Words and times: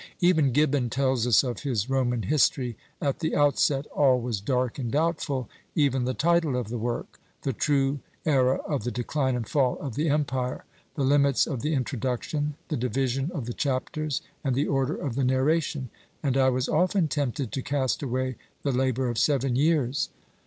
Even 0.19 0.51
Gibbon 0.51 0.89
tells 0.89 1.27
us 1.27 1.43
of 1.43 1.59
his 1.59 1.87
Roman 1.87 2.23
History, 2.23 2.75
"at 2.99 3.19
the 3.19 3.35
outset 3.35 3.85
all 3.95 4.19
was 4.19 4.41
dark 4.41 4.79
and 4.79 4.91
doubtful; 4.91 5.47
even 5.75 6.05
the 6.05 6.15
title 6.15 6.55
of 6.55 6.69
the 6.69 6.79
work, 6.79 7.19
the 7.43 7.53
true 7.53 7.99
ÃḊra 8.25 8.65
of 8.67 8.83
the 8.83 8.89
decline 8.89 9.35
and 9.35 9.47
fall 9.47 9.77
of 9.77 9.93
the 9.93 10.09
empire, 10.09 10.65
the 10.95 11.03
limits 11.03 11.45
of 11.45 11.61
the 11.61 11.75
introduction, 11.75 12.55
the 12.69 12.77
division 12.77 13.29
of 13.31 13.45
the 13.45 13.53
chapters, 13.53 14.23
and 14.43 14.55
the 14.55 14.65
order 14.65 14.95
of 14.95 15.13
the 15.13 15.23
narration; 15.23 15.91
and 16.23 16.35
I 16.35 16.49
was 16.49 16.67
often 16.67 17.07
tempted 17.07 17.51
to 17.51 17.61
cast 17.61 18.01
away 18.01 18.37
the 18.63 18.71
labour 18.71 19.07
of 19.07 19.19
seven 19.19 19.55
years." 19.55 20.09